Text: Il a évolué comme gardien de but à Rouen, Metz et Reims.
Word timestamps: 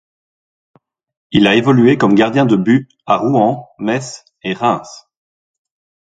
Il 1.29 1.45
a 1.45 1.53
évolué 1.53 1.95
comme 1.95 2.15
gardien 2.15 2.47
de 2.47 2.55
but 2.55 2.89
à 3.05 3.17
Rouen, 3.17 3.69
Metz 3.77 4.25
et 4.41 4.53
Reims. 4.53 5.07